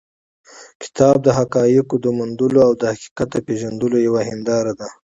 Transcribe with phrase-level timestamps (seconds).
[0.81, 4.89] کتاب د حقایقو د موندلو او د حقیقت د پېژندلو یوه هنداره ده.